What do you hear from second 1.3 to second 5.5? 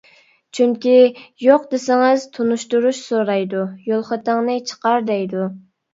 «يوق!» دېسىڭىز، تونۇشتۇرۇش سورايدۇ، يول خېتىڭنى چىقار، دەيدۇ.